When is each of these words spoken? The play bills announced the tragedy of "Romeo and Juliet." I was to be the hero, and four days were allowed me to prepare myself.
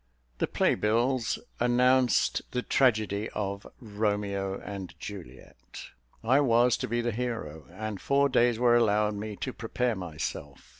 The 0.39 0.47
play 0.47 0.73
bills 0.73 1.37
announced 1.59 2.41
the 2.53 2.63
tragedy 2.63 3.29
of 3.35 3.67
"Romeo 3.79 4.59
and 4.59 4.99
Juliet." 4.99 5.89
I 6.23 6.39
was 6.39 6.75
to 6.77 6.87
be 6.87 7.01
the 7.01 7.11
hero, 7.11 7.67
and 7.69 8.01
four 8.01 8.27
days 8.27 8.57
were 8.57 8.75
allowed 8.75 9.13
me 9.13 9.35
to 9.35 9.53
prepare 9.53 9.95
myself. 9.95 10.69